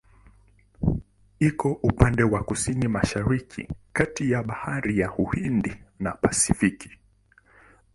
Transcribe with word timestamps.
Iko 1.39 1.69
upande 1.83 2.23
wa 2.23 2.43
Kusini-Mashariki 2.43 3.67
kati 3.93 4.31
ya 4.31 4.43
Bahari 4.43 4.99
ya 4.99 5.11
Uhindi 5.15 5.75
na 5.99 6.11
Pasifiki. 6.11 6.89